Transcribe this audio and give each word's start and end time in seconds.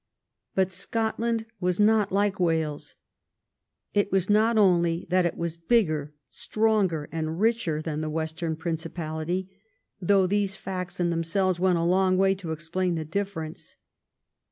But 0.55 0.71
Scotland 0.71 1.45
was 1.59 1.79
not 1.79 2.11
like 2.11 2.39
Wales. 2.39 2.95
It 3.93 4.11
was 4.11 4.31
not 4.31 4.57
only 4.57 5.05
that 5.11 5.27
it 5.27 5.37
was 5.37 5.57
bigger, 5.57 6.15
stronger, 6.27 7.07
and 7.11 7.39
richer 7.39 7.83
than 7.83 8.01
the 8.01 8.09
western 8.09 8.55
Principality, 8.55 9.47
though 10.01 10.25
these 10.25 10.55
facts 10.55 10.99
in 10.99 11.11
themselves 11.11 11.59
went 11.59 11.77
a 11.77 11.83
long 11.83 12.17
way 12.17 12.33
to 12.33 12.51
explain 12.51 12.95
the 12.95 13.05
difference. 13.05 13.75